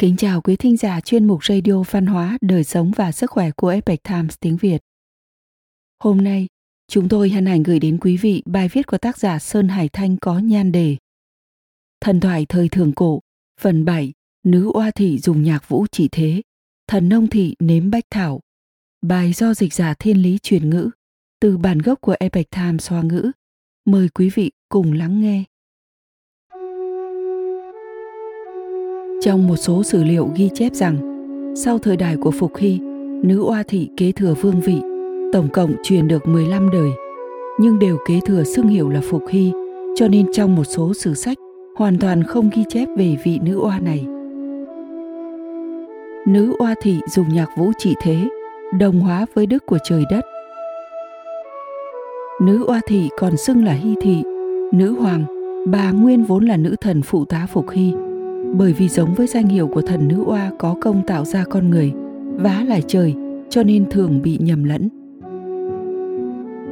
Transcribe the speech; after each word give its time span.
Kính 0.00 0.16
chào 0.16 0.40
quý 0.40 0.56
thính 0.56 0.76
giả 0.76 1.00
chuyên 1.00 1.26
mục 1.26 1.44
radio 1.44 1.82
văn 1.90 2.06
hóa, 2.06 2.38
đời 2.40 2.64
sống 2.64 2.92
và 2.96 3.12
sức 3.12 3.30
khỏe 3.30 3.50
của 3.56 3.68
Epoch 3.68 4.02
Times 4.02 4.34
tiếng 4.40 4.56
Việt. 4.56 4.78
Hôm 6.02 6.24
nay, 6.24 6.46
chúng 6.88 7.08
tôi 7.08 7.30
hân 7.30 7.46
hạnh 7.46 7.62
gửi 7.62 7.78
đến 7.78 7.98
quý 8.00 8.16
vị 8.16 8.42
bài 8.46 8.68
viết 8.68 8.86
của 8.86 8.98
tác 8.98 9.18
giả 9.18 9.38
Sơn 9.38 9.68
Hải 9.68 9.88
Thanh 9.88 10.16
có 10.16 10.38
nhan 10.38 10.72
đề 10.72 10.96
Thần 12.00 12.20
thoại 12.20 12.46
thời 12.48 12.68
thường 12.68 12.92
cổ, 12.92 13.20
phần 13.60 13.84
7, 13.84 14.12
nữ 14.44 14.70
oa 14.74 14.90
thị 14.90 15.18
dùng 15.18 15.42
nhạc 15.42 15.68
vũ 15.68 15.86
chỉ 15.92 16.08
thế, 16.12 16.42
thần 16.86 17.08
nông 17.08 17.26
thị 17.26 17.54
nếm 17.58 17.90
bách 17.90 18.04
thảo. 18.10 18.40
Bài 19.02 19.32
do 19.32 19.54
dịch 19.54 19.74
giả 19.74 19.94
thiên 19.94 20.22
lý 20.22 20.38
truyền 20.42 20.70
ngữ, 20.70 20.90
từ 21.40 21.58
bản 21.58 21.78
gốc 21.78 22.00
của 22.00 22.16
Epoch 22.20 22.50
Times 22.50 22.90
Hoa 22.90 23.02
ngữ. 23.02 23.30
Mời 23.84 24.08
quý 24.08 24.30
vị 24.30 24.50
cùng 24.68 24.92
lắng 24.92 25.20
nghe. 25.20 25.44
Trong 29.20 29.46
một 29.46 29.56
số 29.56 29.82
sử 29.82 30.04
liệu 30.04 30.28
ghi 30.36 30.50
chép 30.54 30.74
rằng, 30.74 30.96
sau 31.64 31.78
thời 31.78 31.96
đại 31.96 32.16
của 32.16 32.30
Phục 32.30 32.56
Hy, 32.56 32.78
nữ 33.22 33.42
oa 33.42 33.62
thị 33.68 33.88
kế 33.96 34.12
thừa 34.12 34.34
vương 34.40 34.60
vị, 34.60 34.80
tổng 35.32 35.48
cộng 35.52 35.72
truyền 35.82 36.08
được 36.08 36.28
15 36.28 36.70
đời, 36.70 36.90
nhưng 37.58 37.78
đều 37.78 37.96
kế 38.08 38.20
thừa 38.26 38.44
xưng 38.44 38.68
hiệu 38.68 38.88
là 38.88 39.00
Phục 39.10 39.24
Hy, 39.28 39.52
cho 39.96 40.08
nên 40.08 40.32
trong 40.32 40.56
một 40.56 40.64
số 40.64 40.94
sử 40.94 41.14
sách 41.14 41.38
hoàn 41.76 41.98
toàn 41.98 42.22
không 42.22 42.50
ghi 42.56 42.64
chép 42.68 42.88
về 42.96 43.16
vị 43.24 43.38
nữ 43.42 43.60
oa 43.60 43.80
này. 43.80 44.06
Nữ 46.26 46.54
oa 46.58 46.74
thị 46.82 47.00
dùng 47.08 47.28
nhạc 47.28 47.48
vũ 47.56 47.72
trị 47.78 47.94
thế, 48.02 48.28
đồng 48.78 49.00
hóa 49.00 49.26
với 49.34 49.46
đức 49.46 49.66
của 49.66 49.78
trời 49.84 50.04
đất. 50.10 50.24
Nữ 52.40 52.64
oa 52.66 52.80
thị 52.86 53.08
còn 53.18 53.36
xưng 53.36 53.64
là 53.64 53.72
Hy 53.72 53.94
thị, 54.00 54.22
nữ 54.72 54.92
hoàng, 54.92 55.24
bà 55.66 55.90
nguyên 55.90 56.24
vốn 56.24 56.44
là 56.44 56.56
nữ 56.56 56.76
thần 56.80 57.02
phụ 57.02 57.24
tá 57.24 57.46
Phục 57.52 57.70
Hy, 57.70 57.92
bởi 58.54 58.72
vì 58.72 58.88
giống 58.88 59.14
với 59.14 59.26
danh 59.26 59.46
hiệu 59.46 59.66
của 59.66 59.82
thần 59.82 60.08
nữ 60.08 60.24
oa 60.26 60.50
có 60.58 60.74
công 60.80 61.06
tạo 61.06 61.24
ra 61.24 61.44
con 61.50 61.70
người, 61.70 61.92
vá 62.36 62.64
lại 62.68 62.82
trời, 62.86 63.14
cho 63.48 63.62
nên 63.62 63.90
thường 63.90 64.22
bị 64.22 64.38
nhầm 64.40 64.64
lẫn. 64.64 64.88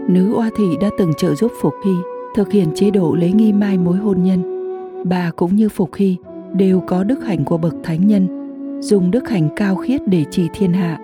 Nữ 0.08 0.34
oa 0.34 0.50
thị 0.56 0.64
đã 0.80 0.90
từng 0.98 1.12
trợ 1.16 1.34
giúp 1.34 1.52
phục 1.60 1.74
hy 1.84 1.92
thực 2.34 2.52
hiện 2.52 2.68
chế 2.74 2.90
độ 2.90 3.14
lấy 3.14 3.32
nghi 3.32 3.52
mai 3.52 3.78
mối 3.78 3.96
hôn 3.96 4.22
nhân. 4.22 4.42
Bà 5.04 5.30
cũng 5.36 5.56
như 5.56 5.68
phục 5.68 5.94
hy 5.94 6.16
đều 6.52 6.80
có 6.80 7.04
đức 7.04 7.24
hạnh 7.24 7.44
của 7.44 7.58
bậc 7.58 7.74
thánh 7.82 8.06
nhân, 8.06 8.26
dùng 8.80 9.10
đức 9.10 9.28
hạnh 9.28 9.48
cao 9.56 9.76
khiết 9.76 10.08
để 10.08 10.24
trị 10.30 10.48
thiên 10.54 10.72
hạ. 10.72 10.98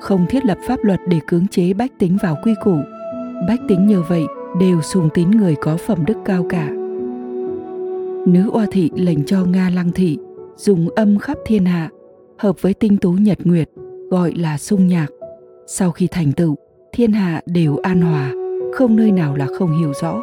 Không 0.00 0.26
thiết 0.28 0.44
lập 0.44 0.58
pháp 0.66 0.84
luật 0.84 1.00
để 1.08 1.20
cưỡng 1.26 1.48
chế 1.48 1.72
bách 1.72 1.98
tính 1.98 2.18
vào 2.22 2.36
quy 2.44 2.54
củ, 2.64 2.76
bách 3.48 3.60
tính 3.68 3.86
nhờ 3.86 4.02
vậy 4.08 4.24
đều 4.60 4.82
sùng 4.82 5.08
tín 5.14 5.30
người 5.30 5.54
có 5.60 5.76
phẩm 5.76 6.04
đức 6.06 6.16
cao 6.24 6.46
cả 6.48 6.70
nữ 8.26 8.50
oa 8.52 8.66
thị 8.70 8.90
lệnh 8.94 9.24
cho 9.24 9.44
Nga 9.44 9.70
Lăng 9.74 9.92
thị 9.92 10.18
dùng 10.56 10.88
âm 10.96 11.18
khắp 11.18 11.38
thiên 11.46 11.64
hạ, 11.64 11.90
hợp 12.38 12.62
với 12.62 12.74
tinh 12.74 12.96
tú 12.96 13.12
nhật 13.12 13.38
nguyệt, 13.44 13.68
gọi 14.10 14.32
là 14.36 14.58
sung 14.58 14.88
nhạc. 14.88 15.06
Sau 15.66 15.90
khi 15.90 16.08
thành 16.10 16.32
tựu, 16.32 16.56
thiên 16.92 17.12
hạ 17.12 17.40
đều 17.46 17.76
an 17.76 18.00
hòa, 18.00 18.32
không 18.74 18.96
nơi 18.96 19.10
nào 19.10 19.36
là 19.36 19.46
không 19.58 19.78
hiểu 19.78 19.92
rõ. 20.02 20.20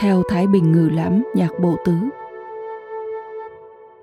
Theo 0.00 0.22
Thái 0.28 0.46
Bình 0.46 0.72
Ngự 0.72 0.88
Lãm 0.88 1.22
nhạc 1.34 1.50
bộ 1.62 1.76
tứ. 1.84 1.92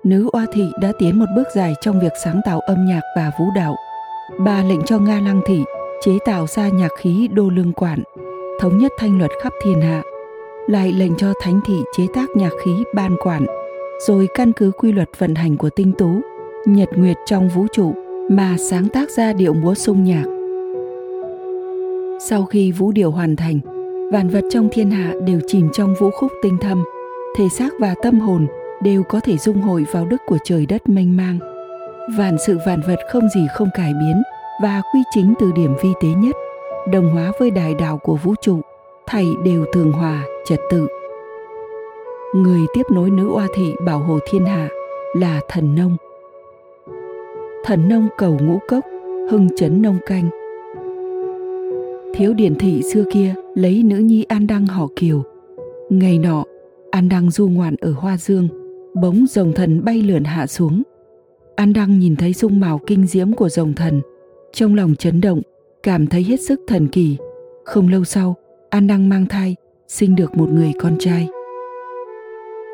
Nữ 0.04 0.28
oa 0.32 0.46
thị 0.52 0.64
đã 0.80 0.92
tiến 0.98 1.18
một 1.18 1.26
bước 1.36 1.46
dài 1.54 1.74
trong 1.80 2.00
việc 2.00 2.12
sáng 2.24 2.40
tạo 2.44 2.60
âm 2.60 2.86
nhạc 2.86 3.02
và 3.16 3.30
vũ 3.40 3.44
đạo. 3.56 3.76
Bà 4.44 4.62
lệnh 4.62 4.82
cho 4.82 4.98
Nga 4.98 5.20
Lăng 5.20 5.40
thị 5.46 5.64
chế 6.00 6.18
tạo 6.24 6.46
ra 6.46 6.68
nhạc 6.68 6.90
khí 6.98 7.28
đô 7.32 7.50
lương 7.50 7.72
quản, 7.72 8.02
thống 8.60 8.78
nhất 8.78 8.92
thanh 8.98 9.18
luật 9.18 9.30
khắp 9.42 9.52
thiên 9.62 9.80
hạ 9.80 10.02
lại 10.70 10.92
lệnh 10.92 11.16
cho 11.16 11.32
thánh 11.40 11.60
thị 11.66 11.82
chế 11.96 12.06
tác 12.14 12.28
nhạc 12.34 12.50
khí 12.64 12.84
ban 12.94 13.16
quản, 13.22 13.46
rồi 14.06 14.28
căn 14.34 14.52
cứ 14.52 14.70
quy 14.70 14.92
luật 14.92 15.10
vận 15.18 15.34
hành 15.34 15.56
của 15.56 15.70
tinh 15.70 15.92
tú, 15.98 16.10
nhật 16.66 16.88
nguyệt 16.96 17.16
trong 17.26 17.48
vũ 17.48 17.66
trụ 17.72 17.94
mà 18.30 18.56
sáng 18.58 18.88
tác 18.88 19.10
ra 19.10 19.32
điệu 19.32 19.54
múa 19.54 19.74
sung 19.74 20.04
nhạc. 20.04 20.24
Sau 22.20 22.44
khi 22.44 22.72
vũ 22.72 22.92
điệu 22.92 23.10
hoàn 23.10 23.36
thành, 23.36 23.60
vạn 24.12 24.28
vật 24.28 24.44
trong 24.50 24.68
thiên 24.72 24.90
hạ 24.90 25.14
đều 25.26 25.40
chìm 25.46 25.68
trong 25.72 25.94
vũ 26.00 26.10
khúc 26.10 26.32
tinh 26.42 26.56
thâm, 26.60 26.84
thể 27.36 27.48
xác 27.48 27.72
và 27.80 27.94
tâm 28.02 28.20
hồn 28.20 28.46
đều 28.82 29.02
có 29.02 29.20
thể 29.20 29.36
dung 29.36 29.60
hội 29.62 29.84
vào 29.92 30.06
đức 30.06 30.20
của 30.26 30.38
trời 30.44 30.66
đất 30.66 30.88
mênh 30.88 31.16
mang. 31.16 31.38
Vạn 32.18 32.36
sự 32.46 32.58
vạn 32.66 32.80
vật 32.86 32.98
không 33.12 33.28
gì 33.28 33.46
không 33.54 33.68
cải 33.74 33.92
biến 34.00 34.22
và 34.62 34.82
quy 34.94 35.00
chính 35.14 35.34
từ 35.40 35.52
điểm 35.56 35.74
vi 35.82 35.90
tế 36.02 36.08
nhất, 36.08 36.36
đồng 36.92 37.10
hóa 37.10 37.32
với 37.40 37.50
đại 37.50 37.74
đạo 37.74 37.98
của 37.98 38.16
vũ 38.16 38.34
trụ 38.42 38.60
thầy 39.10 39.26
đều 39.44 39.64
thường 39.72 39.92
hòa 39.92 40.24
trật 40.50 40.60
tự. 40.70 40.86
Người 42.34 42.60
tiếp 42.74 42.82
nối 42.92 43.10
nữ 43.10 43.28
oa 43.28 43.48
thị 43.54 43.74
bảo 43.86 43.98
hộ 43.98 44.18
thiên 44.30 44.44
hạ 44.44 44.68
là 45.16 45.40
thần 45.48 45.74
nông. 45.74 45.96
Thần 47.64 47.88
nông 47.88 48.08
cầu 48.18 48.38
ngũ 48.42 48.58
cốc 48.68 48.84
hưng 49.30 49.48
chấn 49.56 49.82
nông 49.82 49.98
canh. 50.06 50.28
Thiếu 52.14 52.34
điển 52.34 52.54
thị 52.54 52.82
xưa 52.92 53.04
kia 53.12 53.34
lấy 53.54 53.82
nữ 53.82 53.96
nhi 53.96 54.24
an 54.24 54.46
đăng 54.46 54.66
họ 54.66 54.86
kiều. 54.96 55.22
Ngày 55.90 56.18
nọ 56.18 56.44
an 56.90 57.08
đăng 57.08 57.30
du 57.30 57.48
ngoạn 57.48 57.76
ở 57.80 57.92
hoa 57.92 58.16
dương 58.16 58.48
bỗng 58.94 59.26
rồng 59.26 59.52
thần 59.52 59.84
bay 59.84 60.02
lượn 60.02 60.24
hạ 60.24 60.46
xuống. 60.46 60.82
An 61.56 61.72
đăng 61.72 61.98
nhìn 61.98 62.16
thấy 62.16 62.32
dung 62.32 62.60
mạo 62.60 62.80
kinh 62.86 63.06
diễm 63.06 63.32
của 63.32 63.48
rồng 63.48 63.74
thần 63.74 64.00
trong 64.52 64.74
lòng 64.74 64.94
chấn 64.94 65.20
động 65.20 65.40
cảm 65.82 66.06
thấy 66.06 66.22
hết 66.22 66.40
sức 66.40 66.60
thần 66.66 66.88
kỳ. 66.88 67.16
Không 67.64 67.88
lâu 67.88 68.04
sau 68.04 68.36
An 68.70 68.86
Đăng 68.86 69.08
mang 69.08 69.26
thai, 69.26 69.56
sinh 69.90 70.16
được 70.16 70.36
một 70.36 70.48
người 70.50 70.72
con 70.80 70.96
trai. 70.98 71.28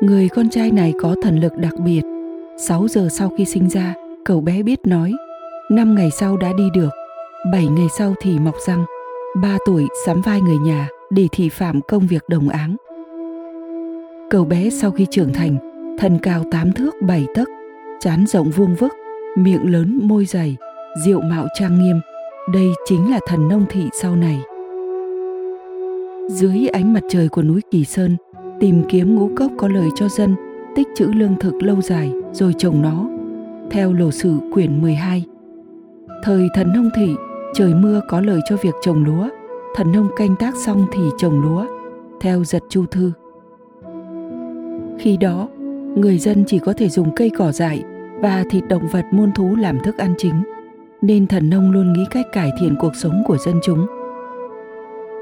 Người 0.01 0.29
con 0.29 0.49
trai 0.49 0.71
này 0.71 0.93
có 1.01 1.15
thần 1.23 1.39
lực 1.39 1.53
đặc 1.57 1.73
biệt. 1.85 2.01
6 2.57 2.87
giờ 2.87 3.07
sau 3.11 3.31
khi 3.37 3.45
sinh 3.45 3.69
ra, 3.69 3.93
cậu 4.25 4.41
bé 4.41 4.63
biết 4.63 4.79
nói. 4.87 5.11
5 5.71 5.95
ngày 5.95 6.11
sau 6.11 6.37
đã 6.37 6.53
đi 6.57 6.63
được, 6.73 6.89
7 7.51 7.67
ngày 7.67 7.87
sau 7.97 8.13
thì 8.21 8.39
mọc 8.39 8.55
răng. 8.67 8.85
3 9.41 9.57
tuổi 9.65 9.87
sắm 10.05 10.21
vai 10.21 10.41
người 10.41 10.57
nhà 10.57 10.89
để 11.09 11.27
thị 11.31 11.49
phạm 11.49 11.81
công 11.81 12.07
việc 12.07 12.29
đồng 12.29 12.49
áng. 12.49 12.75
Cậu 14.29 14.45
bé 14.45 14.69
sau 14.69 14.91
khi 14.91 15.05
trưởng 15.11 15.33
thành, 15.33 15.57
thân 15.99 16.19
cao 16.23 16.43
8 16.51 16.71
thước 16.71 16.95
7 17.01 17.25
tấc, 17.35 17.47
chán 17.99 18.27
rộng 18.27 18.49
vuông 18.49 18.75
vức, 18.75 18.93
miệng 19.37 19.71
lớn 19.71 19.99
môi 20.03 20.25
dày, 20.25 20.57
diệu 21.05 21.21
mạo 21.21 21.47
trang 21.59 21.83
nghiêm. 21.83 21.99
Đây 22.53 22.67
chính 22.85 23.11
là 23.11 23.19
thần 23.27 23.47
nông 23.47 23.65
thị 23.69 23.89
sau 24.01 24.15
này 24.15 24.41
dưới 26.27 26.67
ánh 26.67 26.93
mặt 26.93 27.03
trời 27.09 27.29
của 27.29 27.43
núi 27.43 27.61
Kỳ 27.71 27.85
Sơn, 27.85 28.17
tìm 28.59 28.83
kiếm 28.89 29.15
ngũ 29.15 29.29
cốc 29.35 29.51
có 29.57 29.67
lời 29.67 29.89
cho 29.95 30.07
dân, 30.07 30.35
tích 30.75 30.87
trữ 30.95 31.05
lương 31.05 31.35
thực 31.39 31.53
lâu 31.63 31.81
dài 31.81 32.13
rồi 32.31 32.53
trồng 32.57 32.81
nó. 32.81 33.09
Theo 33.71 33.93
lộ 33.93 34.11
sử 34.11 34.33
quyển 34.53 34.81
12. 34.81 35.25
Thời 36.23 36.47
thần 36.55 36.73
nông 36.73 36.89
thị, 36.95 37.15
trời 37.53 37.73
mưa 37.73 38.01
có 38.09 38.21
lời 38.21 38.39
cho 38.49 38.55
việc 38.61 38.73
trồng 38.81 39.03
lúa, 39.03 39.29
thần 39.75 39.91
nông 39.91 40.07
canh 40.17 40.35
tác 40.35 40.55
xong 40.55 40.85
thì 40.91 41.01
trồng 41.17 41.41
lúa, 41.41 41.65
theo 42.21 42.43
giật 42.43 42.63
chu 42.69 42.85
thư. 42.85 43.11
Khi 44.99 45.17
đó, 45.17 45.47
người 45.95 46.17
dân 46.17 46.43
chỉ 46.47 46.59
có 46.59 46.73
thể 46.73 46.89
dùng 46.89 47.15
cây 47.15 47.31
cỏ 47.37 47.51
dại 47.51 47.83
và 48.19 48.43
thịt 48.49 48.63
động 48.67 48.87
vật 48.91 49.05
muôn 49.11 49.31
thú 49.35 49.55
làm 49.55 49.79
thức 49.79 49.97
ăn 49.97 50.13
chính, 50.17 50.43
nên 51.01 51.27
thần 51.27 51.49
nông 51.49 51.71
luôn 51.71 51.93
nghĩ 51.93 52.05
cách 52.11 52.25
cải 52.31 52.51
thiện 52.59 52.75
cuộc 52.79 52.95
sống 52.95 53.23
của 53.27 53.37
dân 53.37 53.55
chúng. 53.63 53.85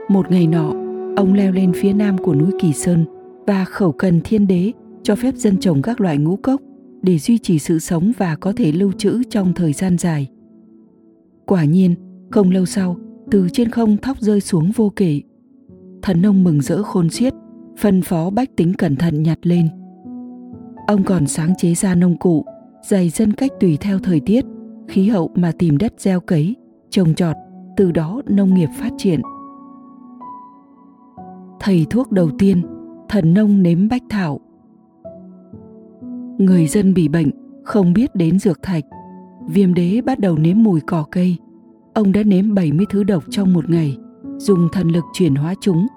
Một 0.08 0.32
ngày 0.32 0.48
nọ, 0.48 0.85
Ông 1.16 1.34
leo 1.34 1.52
lên 1.52 1.72
phía 1.76 1.94
nam 1.94 2.18
của 2.18 2.36
núi 2.36 2.52
Kỳ 2.60 2.74
Sơn 2.74 3.06
và 3.48 3.66
khẩu 3.66 3.92
cần 3.92 4.22
thiên 4.24 4.48
đế 4.48 4.72
cho 5.04 5.16
phép 5.16 5.36
dân 5.36 5.58
trồng 5.58 5.82
các 5.82 6.02
loại 6.02 6.18
ngũ 6.18 6.36
cốc 6.36 6.62
để 7.02 7.18
duy 7.18 7.38
trì 7.38 7.60
sự 7.60 7.80
sống 7.80 8.12
và 8.18 8.36
có 8.36 8.54
thể 8.58 8.72
lưu 8.72 8.92
trữ 8.92 9.24
trong 9.30 9.54
thời 9.54 9.74
gian 9.74 9.98
dài. 9.98 10.28
Quả 11.46 11.64
nhiên, 11.64 11.96
không 12.32 12.52
lâu 12.52 12.66
sau, 12.66 12.98
từ 13.32 13.48
trên 13.54 13.70
không 13.70 13.98
thóc 13.98 14.20
rơi 14.20 14.42
xuống 14.42 14.72
vô 14.76 14.92
kể. 14.96 15.22
Thần 16.02 16.22
nông 16.22 16.44
mừng 16.44 16.62
rỡ 16.62 16.84
khôn 16.84 17.10
xiết, 17.10 17.34
phân 17.78 18.02
phó 18.02 18.30
bách 18.30 18.56
tính 18.56 18.74
cẩn 18.74 18.96
thận 18.96 19.24
nhặt 19.24 19.40
lên. 19.42 19.68
Ông 20.88 21.04
còn 21.04 21.28
sáng 21.28 21.54
chế 21.58 21.74
ra 21.74 21.96
nông 21.96 22.18
cụ, 22.18 22.46
dày 22.90 23.10
dân 23.10 23.34
cách 23.34 23.52
tùy 23.60 23.78
theo 23.82 24.00
thời 24.00 24.20
tiết, 24.20 24.46
khí 24.88 25.10
hậu 25.10 25.32
mà 25.36 25.52
tìm 25.60 25.78
đất 25.78 25.94
gieo 25.98 26.20
cấy, 26.20 26.56
trồng 26.90 27.14
trọt, 27.14 27.36
từ 27.78 27.92
đó 27.92 28.22
nông 28.26 28.54
nghiệp 28.54 28.70
phát 28.80 28.92
triển– 28.98 29.22
thầy 31.66 31.86
thuốc 31.90 32.12
đầu 32.12 32.30
tiên, 32.40 32.62
thần 33.10 33.34
nông 33.34 33.64
nếm 33.64 33.88
bách 33.88 34.04
thảo. 34.10 34.40
Người 36.38 36.68
dân 36.68 36.94
bị 36.94 37.08
bệnh, 37.08 37.30
không 37.64 37.94
biết 37.94 38.16
đến 38.16 38.40
dược 38.40 38.62
thạch. 38.62 38.84
Viêm 39.48 39.74
đế 39.74 40.02
bắt 40.02 40.20
đầu 40.20 40.38
nếm 40.38 40.64
mùi 40.64 40.82
cỏ 40.82 41.06
cây. 41.12 41.38
Ông 41.94 42.12
đã 42.12 42.24
nếm 42.24 42.54
70 42.54 42.86
thứ 42.90 43.04
độc 43.04 43.24
trong 43.30 43.54
một 43.54 43.70
ngày, 43.70 43.98
dùng 44.38 44.68
thần 44.72 44.88
lực 44.88 45.04
chuyển 45.14 45.36
hóa 45.36 45.54
chúng 45.62 45.88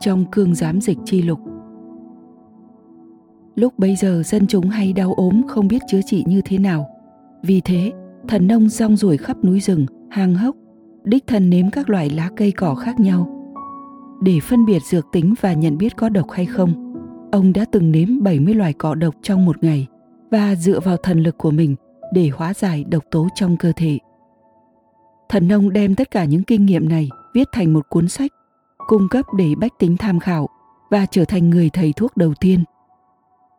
trong 0.00 0.24
cương 0.30 0.54
giám 0.54 0.80
dịch 0.80 0.98
chi 1.04 1.22
lục. 1.22 1.40
Lúc 3.54 3.78
bấy 3.78 3.96
giờ 3.96 4.22
dân 4.24 4.46
chúng 4.46 4.68
hay 4.68 4.92
đau 4.92 5.14
ốm 5.14 5.42
không 5.48 5.68
biết 5.68 5.82
chữa 5.88 6.00
trị 6.06 6.24
như 6.26 6.40
thế 6.44 6.58
nào. 6.58 6.86
Vì 7.42 7.60
thế, 7.60 7.92
thần 8.28 8.46
nông 8.46 8.68
rong 8.68 8.96
ruổi 8.96 9.16
khắp 9.16 9.44
núi 9.44 9.60
rừng, 9.60 9.86
hang 10.10 10.34
hốc, 10.34 10.56
đích 11.04 11.26
thân 11.26 11.50
nếm 11.50 11.70
các 11.70 11.90
loại 11.90 12.10
lá 12.10 12.30
cây 12.36 12.52
cỏ 12.52 12.74
khác 12.74 13.00
nhau 13.00 13.39
để 14.20 14.40
phân 14.40 14.64
biệt 14.64 14.82
dược 14.82 15.06
tính 15.12 15.34
và 15.40 15.52
nhận 15.52 15.78
biết 15.78 15.96
có 15.96 16.08
độc 16.08 16.30
hay 16.30 16.46
không, 16.46 16.94
ông 17.32 17.52
đã 17.52 17.64
từng 17.72 17.92
nếm 17.92 18.22
70 18.22 18.54
loài 18.54 18.72
cỏ 18.72 18.94
độc 18.94 19.14
trong 19.22 19.44
một 19.44 19.64
ngày, 19.64 19.86
và 20.30 20.54
dựa 20.54 20.80
vào 20.80 20.96
thần 20.96 21.22
lực 21.22 21.38
của 21.38 21.50
mình 21.50 21.76
để 22.12 22.30
hóa 22.34 22.54
giải 22.54 22.84
độc 22.84 23.04
tố 23.10 23.28
trong 23.34 23.56
cơ 23.56 23.72
thể. 23.76 23.98
Thần 25.28 25.48
nông 25.48 25.72
đem 25.72 25.94
tất 25.94 26.10
cả 26.10 26.24
những 26.24 26.42
kinh 26.42 26.66
nghiệm 26.66 26.88
này 26.88 27.08
viết 27.34 27.48
thành 27.52 27.72
một 27.72 27.86
cuốn 27.88 28.08
sách, 28.08 28.30
cung 28.86 29.08
cấp 29.08 29.26
để 29.38 29.54
bách 29.60 29.72
tính 29.78 29.96
tham 29.96 30.20
khảo 30.20 30.48
và 30.90 31.06
trở 31.06 31.24
thành 31.24 31.50
người 31.50 31.70
thầy 31.70 31.92
thuốc 31.92 32.16
đầu 32.16 32.34
tiên. 32.40 32.64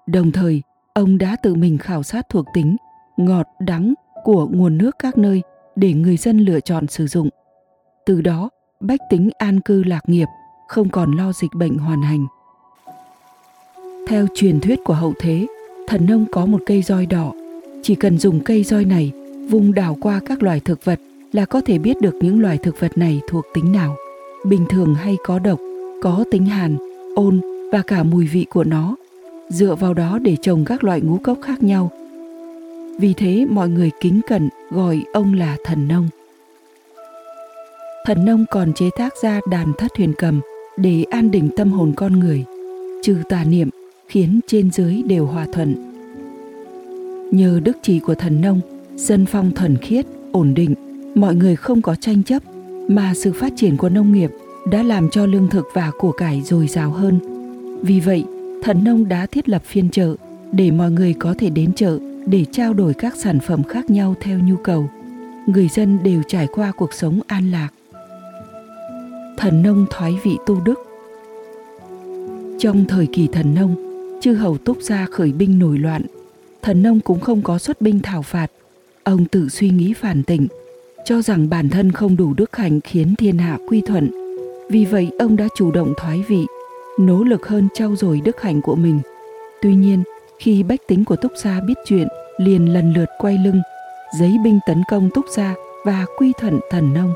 Đồng 0.07 0.31
thời, 0.31 0.61
ông 0.93 1.17
đã 1.17 1.35
tự 1.43 1.55
mình 1.55 1.77
khảo 1.77 2.03
sát 2.03 2.25
thuộc 2.29 2.45
tính 2.53 2.75
ngọt, 3.17 3.47
đắng 3.59 3.93
của 4.23 4.47
nguồn 4.47 4.77
nước 4.77 4.95
các 4.99 5.17
nơi 5.17 5.41
để 5.75 5.93
người 5.93 6.17
dân 6.17 6.37
lựa 6.39 6.59
chọn 6.59 6.87
sử 6.87 7.07
dụng. 7.07 7.29
Từ 8.05 8.21
đó, 8.21 8.49
bách 8.79 8.99
tính 9.09 9.29
an 9.37 9.59
cư 9.59 9.83
lạc 9.83 10.09
nghiệp, 10.09 10.27
không 10.71 10.89
còn 10.89 11.12
lo 11.12 11.33
dịch 11.33 11.53
bệnh 11.53 11.77
hoàn 11.77 12.01
hành. 12.01 12.25
Theo 14.07 14.27
truyền 14.35 14.59
thuyết 14.59 14.79
của 14.83 14.94
hậu 14.94 15.13
thế, 15.19 15.47
thần 15.88 16.06
nông 16.06 16.25
có 16.31 16.45
một 16.45 16.62
cây 16.65 16.81
roi 16.81 17.06
đỏ. 17.06 17.31
Chỉ 17.83 17.95
cần 17.95 18.18
dùng 18.18 18.39
cây 18.39 18.63
roi 18.63 18.85
này 18.85 19.12
vùng 19.50 19.73
đảo 19.73 19.97
qua 20.01 20.19
các 20.25 20.44
loài 20.44 20.59
thực 20.59 20.85
vật 20.85 21.00
là 21.31 21.45
có 21.45 21.62
thể 21.62 21.77
biết 21.77 22.01
được 22.01 22.15
những 22.21 22.41
loài 22.41 22.57
thực 22.57 22.79
vật 22.79 22.97
này 22.97 23.21
thuộc 23.27 23.45
tính 23.53 23.71
nào, 23.71 23.95
bình 24.45 24.65
thường 24.69 24.95
hay 24.95 25.18
có 25.25 25.39
độc, 25.39 25.59
có 26.01 26.23
tính 26.31 26.45
hàn, 26.45 26.77
ôn 27.15 27.41
và 27.71 27.81
cả 27.81 28.03
mùi 28.03 28.27
vị 28.27 28.45
của 28.50 28.63
nó. 28.63 28.95
Dựa 29.50 29.75
vào 29.75 29.94
đó 29.94 30.19
để 30.19 30.35
trồng 30.41 30.65
các 30.65 30.83
loại 30.83 31.01
ngũ 31.01 31.18
cốc 31.23 31.38
khác 31.41 31.63
nhau. 31.63 31.91
Vì 33.00 33.13
thế 33.13 33.45
mọi 33.50 33.69
người 33.69 33.91
kính 34.01 34.21
cẩn 34.27 34.50
gọi 34.69 35.03
ông 35.13 35.33
là 35.33 35.57
thần 35.63 35.88
nông. 35.88 36.09
Thần 38.06 38.25
nông 38.25 38.45
còn 38.51 38.73
chế 38.73 38.89
tác 38.97 39.13
ra 39.23 39.39
đàn 39.50 39.73
thất 39.77 39.91
huyền 39.97 40.13
cầm 40.18 40.41
để 40.77 41.03
an 41.09 41.31
định 41.31 41.50
tâm 41.56 41.71
hồn 41.71 41.94
con 41.95 42.19
người, 42.19 42.45
trừ 43.03 43.18
tà 43.29 43.44
niệm 43.44 43.69
khiến 44.07 44.39
trên 44.47 44.71
dưới 44.71 45.01
đều 45.06 45.25
hòa 45.25 45.47
thuận. 45.53 45.75
Nhờ 47.31 47.59
đức 47.63 47.77
chỉ 47.81 48.00
của 48.00 48.15
thần 48.15 48.41
nông, 48.41 48.62
dân 48.95 49.25
phong 49.25 49.51
thuần 49.51 49.77
khiết, 49.77 50.06
ổn 50.31 50.53
định, 50.53 50.75
mọi 51.15 51.35
người 51.35 51.56
không 51.56 51.81
có 51.81 51.95
tranh 51.95 52.23
chấp, 52.23 52.44
mà 52.88 53.13
sự 53.13 53.33
phát 53.33 53.53
triển 53.56 53.77
của 53.77 53.89
nông 53.89 54.13
nghiệp 54.13 54.31
đã 54.71 54.83
làm 54.83 55.09
cho 55.09 55.25
lương 55.25 55.47
thực 55.47 55.65
và 55.73 55.91
của 55.97 56.12
cải 56.12 56.41
dồi 56.41 56.68
dào 56.68 56.91
hơn. 56.91 57.19
Vì 57.81 58.00
vậy, 58.00 58.23
thần 58.63 58.83
nông 58.83 59.07
đã 59.07 59.25
thiết 59.25 59.50
lập 59.50 59.63
phiên 59.65 59.89
chợ 59.89 60.15
để 60.51 60.71
mọi 60.71 60.91
người 60.91 61.13
có 61.19 61.35
thể 61.38 61.50
đến 61.50 61.73
chợ 61.73 62.00
để 62.25 62.45
trao 62.51 62.73
đổi 62.73 62.94
các 62.94 63.15
sản 63.15 63.39
phẩm 63.39 63.63
khác 63.63 63.89
nhau 63.89 64.15
theo 64.21 64.39
nhu 64.39 64.56
cầu. 64.56 64.89
Người 65.47 65.68
dân 65.68 66.00
đều 66.03 66.21
trải 66.27 66.47
qua 66.53 66.71
cuộc 66.71 66.94
sống 66.94 67.19
an 67.27 67.51
lạc. 67.51 67.69
Thần 69.38 69.63
nông 69.63 69.86
thoái 69.89 70.13
vị 70.24 70.38
tu 70.45 70.60
đức. 70.66 70.80
Trong 72.60 72.86
thời 72.86 73.07
kỳ 73.13 73.28
thần 73.28 73.56
nông, 73.56 73.75
chư 74.22 74.33
hầu 74.33 74.57
túc 74.57 74.78
gia 74.81 75.06
khởi 75.12 75.31
binh 75.31 75.60
nổi 75.60 75.78
loạn. 75.78 76.01
Thần 76.62 76.83
nông 76.83 77.00
cũng 77.00 77.19
không 77.19 77.42
có 77.42 77.57
xuất 77.57 77.81
binh 77.81 78.00
thảo 78.00 78.22
phạt. 78.22 78.48
Ông 79.04 79.25
tự 79.25 79.50
suy 79.50 79.69
nghĩ 79.69 79.94
phản 79.94 80.24
tỉnh 80.24 80.48
cho 81.06 81.22
rằng 81.22 81.50
bản 81.50 81.69
thân 81.69 81.92
không 81.92 82.18
đủ 82.18 82.33
đức 82.33 82.56
hạnh 82.56 82.80
khiến 82.81 83.16
thiên 83.18 83.38
hạ 83.38 83.57
quy 83.68 83.81
thuận. 83.81 84.12
Vì 84.69 84.86
vậy 84.86 85.12
ông 85.19 85.36
đã 85.36 85.48
chủ 85.56 85.72
động 85.72 85.94
thoái 85.98 86.24
vị 86.28 86.45
nỗ 87.00 87.24
lực 87.24 87.48
hơn 87.48 87.68
trau 87.74 87.95
dồi 87.95 88.22
đức 88.25 88.42
hạnh 88.42 88.62
của 88.62 88.75
mình. 88.75 89.00
Tuy 89.62 89.75
nhiên 89.75 90.04
khi 90.39 90.63
bách 90.63 90.88
tính 90.88 91.06
của 91.06 91.16
túc 91.16 91.31
gia 91.44 91.62
biết 91.62 91.74
chuyện 91.86 92.07
liền 92.38 92.74
lần 92.74 92.94
lượt 92.94 93.10
quay 93.18 93.38
lưng 93.38 93.62
giấy 94.19 94.38
binh 94.44 94.60
tấn 94.68 94.83
công 94.89 95.10
túc 95.13 95.25
gia 95.30 95.56
và 95.86 96.06
quy 96.18 96.33
thuận 96.39 96.60
thần 96.69 96.94
nông 96.94 97.13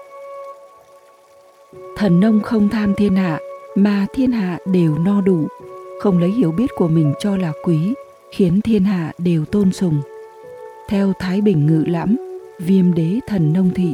thần 1.98 2.20
nông 2.20 2.42
không 2.42 2.70
tham 2.70 2.94
thiên 2.98 3.16
hạ, 3.16 3.40
mà 3.76 4.06
thiên 4.14 4.32
hạ 4.32 4.60
đều 4.66 4.98
no 4.98 5.22
đủ. 5.22 5.48
Không 6.00 6.18
lấy 6.18 6.32
hiểu 6.32 6.52
biết 6.52 6.72
của 6.76 6.88
mình 6.88 7.14
cho 7.20 7.38
là 7.38 7.52
quý, 7.64 7.94
khiến 8.32 8.62
thiên 8.62 8.84
hạ 8.84 9.12
đều 9.18 9.46
tôn 9.46 9.72
sùng. 9.72 10.02
Theo 10.90 11.14
thái 11.20 11.42
bình 11.42 11.68
ngự 11.68 11.84
lãm, 11.88 12.16
viêm 12.60 12.94
đế 12.94 13.20
thần 13.28 13.54
nông 13.54 13.70
thị. 13.76 13.94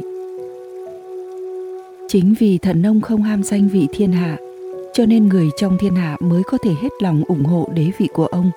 Chính 2.08 2.34
vì 2.38 2.58
thần 2.58 2.82
nông 2.82 3.00
không 3.00 3.22
ham 3.22 3.42
danh 3.42 3.68
vị 3.68 3.88
thiên 3.92 4.12
hạ, 4.12 4.36
cho 4.92 5.06
nên 5.06 5.28
người 5.28 5.50
trong 5.56 5.78
thiên 5.78 5.94
hạ 5.94 6.16
mới 6.20 6.42
có 6.42 6.58
thể 6.64 6.70
hết 6.82 6.88
lòng 7.00 7.22
ủng 7.28 7.44
hộ 7.44 7.68
đế 7.74 7.90
vị 7.98 8.08
của 8.12 8.26
ông. 8.26 8.50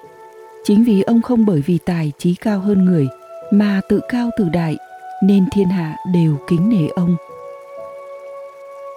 Chính 0.63 0.83
vì 0.83 1.01
ông 1.01 1.21
không 1.21 1.45
bởi 1.45 1.61
vì 1.65 1.77
tài 1.85 2.11
trí 2.17 2.35
cao 2.35 2.59
hơn 2.59 2.85
người, 2.85 3.07
mà 3.51 3.81
tự 3.89 3.99
cao 4.09 4.29
tự 4.37 4.49
đại, 4.53 4.77
nên 5.23 5.45
thiên 5.51 5.67
hạ 5.67 5.97
đều 6.13 6.37
kính 6.47 6.69
nể 6.69 6.87
ông 6.87 7.15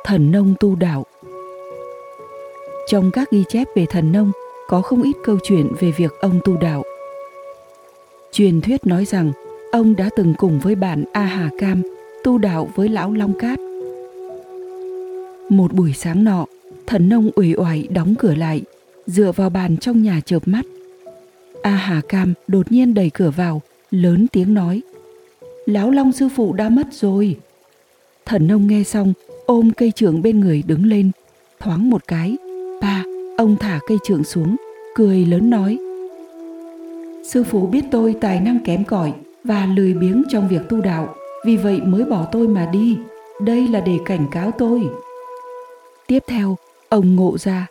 thần 0.04 0.30
nông 0.32 0.54
tu 0.60 0.74
đạo 0.74 1.04
trong 2.88 3.10
các 3.10 3.30
ghi 3.30 3.44
chép 3.48 3.68
về 3.74 3.86
thần 3.86 4.12
nông 4.12 4.32
có 4.68 4.82
không 4.82 5.02
ít 5.02 5.16
câu 5.24 5.38
chuyện 5.42 5.66
về 5.80 5.90
việc 5.90 6.12
ông 6.20 6.40
tu 6.44 6.56
đạo. 6.56 6.82
Truyền 8.32 8.60
thuyết 8.60 8.86
nói 8.86 9.04
rằng 9.04 9.32
ông 9.72 9.96
đã 9.96 10.10
từng 10.16 10.34
cùng 10.38 10.58
với 10.58 10.74
bạn 10.74 11.04
A 11.12 11.22
Hà 11.22 11.50
Cam 11.58 11.82
tu 12.24 12.38
đạo 12.38 12.68
với 12.74 12.88
lão 12.88 13.12
Long 13.12 13.38
Cát. 13.38 13.58
Một 15.48 15.72
buổi 15.72 15.92
sáng 15.96 16.24
nọ, 16.24 16.46
thần 16.86 17.08
nông 17.08 17.30
uể 17.36 17.54
oải 17.56 17.88
đóng 17.90 18.14
cửa 18.18 18.34
lại, 18.34 18.62
dựa 19.06 19.32
vào 19.32 19.50
bàn 19.50 19.76
trong 19.76 20.02
nhà 20.02 20.20
chợp 20.24 20.42
mắt. 20.48 20.64
A 21.62 21.70
Hà 21.70 22.00
Cam 22.08 22.34
đột 22.46 22.72
nhiên 22.72 22.94
đẩy 22.94 23.10
cửa 23.10 23.30
vào, 23.30 23.62
lớn 23.90 24.26
tiếng 24.32 24.54
nói: 24.54 24.82
"Lão 25.66 25.90
Long 25.90 26.12
sư 26.12 26.28
phụ 26.36 26.52
đã 26.52 26.68
mất 26.68 26.86
rồi." 26.92 27.36
Thần 28.26 28.46
nông 28.46 28.66
nghe 28.66 28.82
xong, 28.82 29.12
ôm 29.48 29.70
cây 29.70 29.92
trưởng 29.94 30.22
bên 30.22 30.40
người 30.40 30.62
đứng 30.66 30.86
lên, 30.86 31.10
thoáng 31.60 31.90
một 31.90 32.02
cái, 32.08 32.36
ba 32.80 33.04
Ông 33.38 33.56
thả 33.56 33.80
cây 33.86 33.98
trường 34.04 34.24
xuống, 34.24 34.56
cười 34.94 35.26
lớn 35.26 35.50
nói. 35.50 35.78
Sư 37.24 37.44
phụ 37.44 37.66
biết 37.66 37.84
tôi 37.90 38.14
tài 38.20 38.40
năng 38.40 38.58
kém 38.64 38.84
cỏi 38.84 39.12
và 39.44 39.66
lười 39.76 39.94
biếng 39.94 40.22
trong 40.30 40.48
việc 40.48 40.68
tu 40.68 40.80
đạo, 40.80 41.14
vì 41.46 41.56
vậy 41.56 41.80
mới 41.80 42.04
bỏ 42.04 42.26
tôi 42.32 42.48
mà 42.48 42.68
đi. 42.72 42.98
Đây 43.40 43.68
là 43.68 43.80
để 43.80 43.98
cảnh 44.04 44.26
cáo 44.30 44.50
tôi. 44.50 44.82
Tiếp 46.06 46.22
theo, 46.26 46.56
ông 46.88 47.16
ngộ 47.16 47.38
ra. 47.38 47.66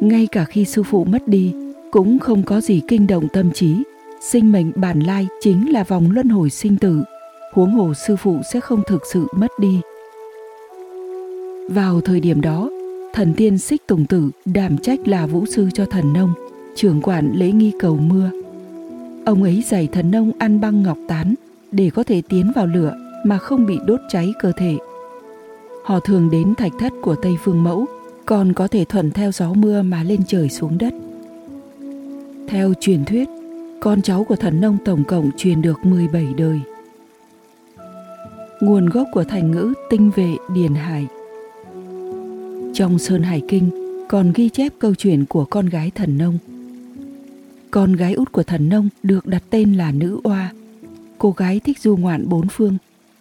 Ngay 0.00 0.28
cả 0.32 0.44
khi 0.44 0.64
sư 0.64 0.82
phụ 0.82 1.04
mất 1.04 1.28
đi, 1.28 1.54
cũng 1.90 2.18
không 2.18 2.42
có 2.42 2.60
gì 2.60 2.82
kinh 2.88 3.06
động 3.06 3.28
tâm 3.32 3.50
trí. 3.52 3.82
Sinh 4.20 4.52
mệnh 4.52 4.72
bản 4.74 5.00
lai 5.00 5.26
chính 5.40 5.72
là 5.72 5.84
vòng 5.84 6.10
luân 6.10 6.28
hồi 6.28 6.50
sinh 6.50 6.76
tử. 6.76 7.02
Huống 7.52 7.70
hồ 7.70 7.94
sư 8.06 8.16
phụ 8.16 8.38
sẽ 8.52 8.60
không 8.60 8.82
thực 8.86 9.02
sự 9.12 9.26
mất 9.36 9.50
đi. 9.60 9.80
Vào 11.68 12.00
thời 12.00 12.20
điểm 12.20 12.40
đó, 12.40 12.70
thần 13.12 13.34
tiên 13.36 13.58
xích 13.58 13.86
tùng 13.86 14.06
tử 14.06 14.30
đảm 14.44 14.78
trách 14.78 15.08
là 15.08 15.26
vũ 15.26 15.46
sư 15.46 15.68
cho 15.74 15.84
thần 15.84 16.12
nông 16.12 16.32
trưởng 16.74 17.00
quản 17.02 17.32
lễ 17.34 17.50
nghi 17.50 17.72
cầu 17.80 17.96
mưa. 17.96 18.30
Ông 19.24 19.42
ấy 19.42 19.62
dạy 19.66 19.88
thần 19.92 20.10
nông 20.10 20.32
ăn 20.38 20.60
băng 20.60 20.82
ngọc 20.82 20.98
tán 21.08 21.34
để 21.72 21.90
có 21.90 22.02
thể 22.02 22.22
tiến 22.28 22.52
vào 22.54 22.66
lửa 22.66 22.94
mà 23.24 23.38
không 23.38 23.66
bị 23.66 23.78
đốt 23.86 24.00
cháy 24.08 24.32
cơ 24.40 24.52
thể. 24.56 24.76
Họ 25.84 26.00
thường 26.00 26.30
đến 26.30 26.54
thạch 26.54 26.72
thất 26.78 26.92
của 27.02 27.14
tây 27.22 27.36
phương 27.44 27.62
mẫu 27.62 27.86
còn 28.26 28.52
có 28.52 28.68
thể 28.68 28.84
thuận 28.84 29.10
theo 29.10 29.32
gió 29.32 29.52
mưa 29.54 29.82
mà 29.82 30.02
lên 30.02 30.20
trời 30.26 30.48
xuống 30.48 30.78
đất. 30.78 30.94
Theo 32.48 32.72
truyền 32.80 33.04
thuyết 33.04 33.28
con 33.80 34.02
cháu 34.02 34.24
của 34.24 34.36
thần 34.36 34.60
nông 34.60 34.76
tổng 34.84 35.04
cộng 35.04 35.30
truyền 35.36 35.62
được 35.62 35.86
17 35.86 36.26
đời. 36.36 36.60
Nguồn 38.60 38.86
gốc 38.86 39.06
của 39.12 39.24
thành 39.24 39.50
ngữ 39.50 39.72
tinh 39.90 40.10
vệ 40.16 40.36
điền 40.54 40.74
hải 40.74 41.06
trong 42.76 42.98
Sơn 42.98 43.22
Hải 43.22 43.42
Kinh 43.48 43.70
còn 44.08 44.32
ghi 44.34 44.48
chép 44.48 44.72
câu 44.78 44.94
chuyện 44.94 45.24
của 45.24 45.44
con 45.44 45.66
gái 45.66 45.90
thần 45.94 46.18
nông. 46.18 46.38
Con 47.70 47.92
gái 47.92 48.14
út 48.14 48.32
của 48.32 48.42
thần 48.42 48.68
nông 48.68 48.88
được 49.02 49.26
đặt 49.26 49.42
tên 49.50 49.74
là 49.74 49.92
Nữ 49.92 50.20
Oa. 50.24 50.52
Cô 51.18 51.30
gái 51.30 51.60
thích 51.60 51.78
du 51.78 51.96
ngoạn 51.96 52.28
bốn 52.28 52.48
phương. 52.48 52.78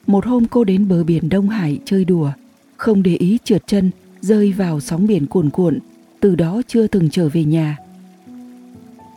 Một 0.07 0.25
hôm 0.25 0.45
cô 0.45 0.63
đến 0.63 0.87
bờ 0.87 1.03
biển 1.03 1.29
Đông 1.29 1.49
Hải 1.49 1.79
chơi 1.85 2.05
đùa, 2.05 2.31
không 2.77 3.03
để 3.03 3.15
ý 3.15 3.37
trượt 3.43 3.67
chân, 3.67 3.91
rơi 4.21 4.51
vào 4.51 4.79
sóng 4.79 5.07
biển 5.07 5.25
cuồn 5.25 5.49
cuộn, 5.49 5.79
từ 6.19 6.35
đó 6.35 6.61
chưa 6.67 6.87
từng 6.87 7.09
trở 7.09 7.29
về 7.29 7.43
nhà. 7.43 7.77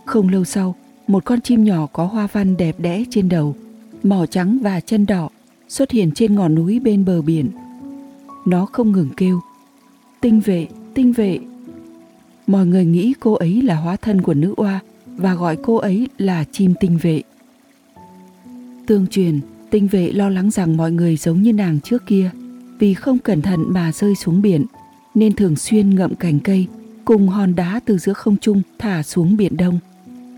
Không 0.05 0.29
lâu 0.29 0.45
sau, 0.45 0.75
một 1.07 1.25
con 1.25 1.41
chim 1.41 1.65
nhỏ 1.65 1.87
có 1.93 2.05
hoa 2.05 2.29
văn 2.33 2.57
đẹp 2.57 2.81
đẽ 2.81 3.05
trên 3.11 3.29
đầu, 3.29 3.57
mỏ 4.03 4.27
trắng 4.27 4.59
và 4.63 4.81
chân 4.81 5.07
đỏ 5.07 5.29
xuất 5.69 5.91
hiện 5.91 6.11
trên 6.15 6.35
ngọn 6.35 6.55
núi 6.55 6.81
bên 6.81 7.05
bờ 7.05 7.23
biển. 7.23 7.51
Nó 8.47 8.67
không 8.67 8.93
ngừng 8.93 9.11
kêu, 9.17 9.41
tinh 10.21 10.41
vệ 10.41 10.67
tinh 10.95 11.13
vệ. 11.13 11.39
Mọi 12.47 12.67
người 12.67 12.85
nghĩ 12.85 13.15
cô 13.21 13.33
ấy 13.33 13.63
là 13.63 13.75
hóa 13.75 13.97
thân 13.97 14.23
của 14.23 14.35
nữ 14.35 14.55
oa 14.57 14.81
và 15.07 15.35
gọi 15.35 15.57
cô 15.63 15.77
ấy 15.77 16.09
là 16.19 16.45
chim 16.53 16.75
tinh 16.81 16.99
vệ. 17.03 17.23
Tương 18.87 19.07
truyền, 19.07 19.41
tinh 19.71 19.89
vệ 19.89 20.13
lo 20.13 20.29
lắng 20.29 20.51
rằng 20.51 20.77
mọi 20.77 20.93
người 20.93 21.17
giống 21.17 21.43
như 21.43 21.53
nàng 21.53 21.81
trước 21.81 22.07
kia, 22.07 22.31
vì 22.79 22.95
không 22.95 23.19
cẩn 23.19 23.43
thận 23.43 23.65
mà 23.69 23.93
rơi 23.93 24.15
xuống 24.15 24.43
biển, 24.43 24.65
nên 25.15 25.35
thường 25.35 25.57
xuyên 25.57 25.95
ngậm 25.95 26.15
cành 26.15 26.41
cây, 26.41 26.67
cùng 27.05 27.29
hòn 27.29 27.55
đá 27.55 27.81
từ 27.85 27.99
giữa 27.99 28.13
không 28.13 28.37
trung 28.37 28.63
thả 28.79 29.03
xuống 29.03 29.37
biển 29.37 29.57
đông. 29.57 29.79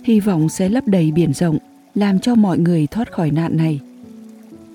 Hy 0.04 0.20
vọng 0.20 0.48
sẽ 0.48 0.68
lấp 0.68 0.84
đầy 0.86 1.10
biển 1.10 1.32
rộng, 1.32 1.58
làm 1.94 2.18
cho 2.18 2.34
mọi 2.34 2.58
người 2.58 2.86
thoát 2.86 3.12
khỏi 3.12 3.30
nạn 3.30 3.56
này. 3.56 3.80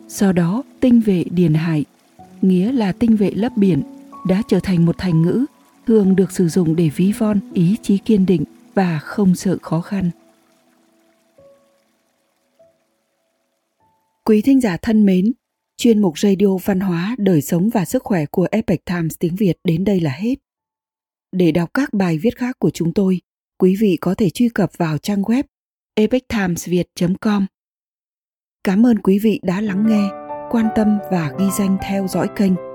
Do 0.07 0.31
đó, 0.31 0.63
tinh 0.79 0.99
vệ 0.99 1.23
điền 1.31 1.53
hải 1.53 1.85
nghĩa 2.41 2.71
là 2.71 2.91
tinh 2.91 3.15
vệ 3.15 3.31
lấp 3.31 3.57
biển 3.57 3.81
đã 4.27 4.41
trở 4.47 4.59
thành 4.59 4.85
một 4.85 4.97
thành 4.97 5.21
ngữ 5.21 5.45
thường 5.87 6.15
được 6.15 6.31
sử 6.31 6.47
dụng 6.47 6.75
để 6.75 6.89
ví 6.95 7.11
von 7.11 7.39
ý 7.53 7.75
chí 7.81 7.97
kiên 7.97 8.25
định 8.25 8.43
và 8.73 8.99
không 8.99 9.35
sợ 9.35 9.57
khó 9.61 9.81
khăn 9.81 10.11
Quý 14.27 14.41
thính 14.41 14.61
giả 14.61 14.77
thân 14.81 15.05
mến, 15.05 15.31
chuyên 15.77 16.01
mục 16.01 16.19
radio 16.19 16.57
văn 16.65 16.79
hóa, 16.79 17.15
đời 17.17 17.41
sống 17.41 17.69
và 17.69 17.85
sức 17.85 18.03
khỏe 18.03 18.25
của 18.25 18.47
Epoch 18.51 18.85
Times 18.85 19.15
tiếng 19.19 19.35
Việt 19.35 19.53
đến 19.63 19.83
đây 19.83 19.99
là 19.99 20.11
hết. 20.11 20.35
Để 21.31 21.51
đọc 21.51 21.69
các 21.73 21.93
bài 21.93 22.17
viết 22.17 22.37
khác 22.37 22.55
của 22.59 22.69
chúng 22.69 22.93
tôi, 22.93 23.21
quý 23.57 23.75
vị 23.79 23.97
có 24.01 24.15
thể 24.15 24.29
truy 24.29 24.49
cập 24.49 24.77
vào 24.77 24.97
trang 24.97 25.21
web 25.21 25.43
epochtimesviet.com. 25.95 27.45
Cảm 28.63 28.85
ơn 28.85 28.99
quý 28.99 29.19
vị 29.19 29.39
đã 29.43 29.61
lắng 29.61 29.85
nghe, 29.87 30.09
quan 30.51 30.67
tâm 30.75 30.97
và 31.11 31.31
ghi 31.39 31.45
danh 31.57 31.77
theo 31.81 32.07
dõi 32.07 32.27
kênh. 32.35 32.74